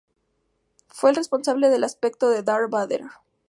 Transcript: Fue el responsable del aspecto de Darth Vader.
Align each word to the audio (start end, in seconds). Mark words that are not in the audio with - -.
Fue 0.87 1.11
el 1.11 1.15
responsable 1.15 1.69
del 1.69 1.83
aspecto 1.83 2.31
de 2.31 2.41
Darth 2.41 2.71
Vader. 2.71 3.03